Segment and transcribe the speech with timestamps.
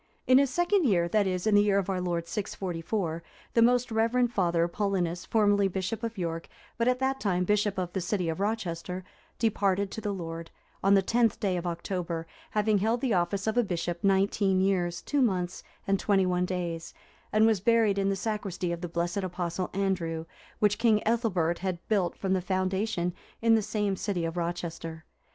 [0.25, 3.21] In his second year, that is, in the year of our Lord 644,
[3.53, 7.93] the most reverend Father Paulinus, formerly Bishop of York, but at that time Bishop of
[7.93, 9.03] the city of Rochester,
[9.37, 10.49] departed to the Lord,
[10.83, 15.03] on the 10th day of October, having held the office of a bishop nineteen years,
[15.03, 16.95] two months, and twenty one days;
[17.31, 20.25] and was buried in the sacristy of the blessed Apostle Andrew,(358)
[20.57, 25.05] which King Ethelbert had built from the foundation, in the same city of Rochester.